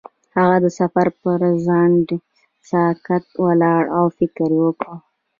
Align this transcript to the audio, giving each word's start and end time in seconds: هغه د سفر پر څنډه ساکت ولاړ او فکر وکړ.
هغه 0.35 0.57
د 0.63 0.67
سفر 0.79 1.07
پر 1.21 1.37
څنډه 1.65 2.15
ساکت 2.69 3.25
ولاړ 3.43 3.83
او 3.97 4.05
فکر 4.17 4.49
وکړ. 4.63 4.93